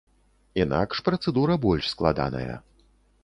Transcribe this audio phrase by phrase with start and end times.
[0.63, 2.55] Інакш працэдура больш складаная.